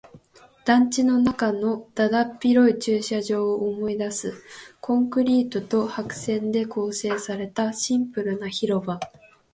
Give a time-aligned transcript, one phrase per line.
[0.65, 4.33] 団地の中のだだっ広い駐車場を思い出す。
[4.81, 8.99] コンクリートと白線で構成されたシンプルな広場。